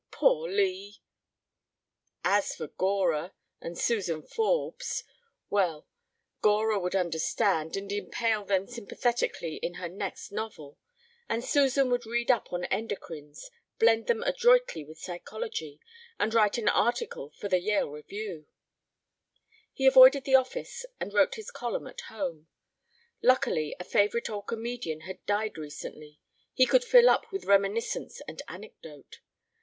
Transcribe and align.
Poor 0.09 0.49
Lee." 0.49 0.97
As 2.23 2.55
for 2.55 2.65
Gora 2.69 3.35
and 3.61 3.75
Suzan 3.77 4.23
Forbes 4.27 5.03
well, 5.47 5.85
Gora 6.41 6.79
would 6.79 6.95
understand, 6.95 7.77
and 7.77 7.91
impale 7.91 8.43
them 8.43 8.65
sympathetically 8.65 9.57
in 9.57 9.75
her 9.75 9.87
next 9.87 10.31
novel, 10.31 10.79
and 11.29 11.43
Suzan 11.43 11.91
would 11.91 12.07
read 12.07 12.31
up 12.31 12.51
on 12.51 12.63
endocrines, 12.71 13.51
blend 13.77 14.07
them 14.07 14.23
adroitly 14.23 14.83
with 14.83 14.97
psychology, 14.97 15.79
and 16.17 16.33
write 16.33 16.57
an 16.57 16.67
article 16.67 17.29
for 17.29 17.47
the 17.47 17.59
Yale 17.61 17.91
Review. 17.91 18.47
He 19.71 19.85
avoided 19.85 20.23
the 20.23 20.33
office 20.33 20.83
and 20.99 21.13
wrote 21.13 21.35
his 21.35 21.51
column 21.51 21.85
at 21.85 22.01
home. 22.09 22.47
Luckily 23.21 23.75
a 23.79 23.83
favorite 23.83 24.31
old 24.31 24.47
comedian 24.47 25.01
had 25.01 25.23
died 25.27 25.59
recently. 25.59 26.19
He 26.55 26.65
could 26.65 26.83
fill 26.83 27.07
up 27.07 27.31
with 27.31 27.45
reminiscence 27.45 28.19
and 28.27 28.41
anecdote. 28.47 29.19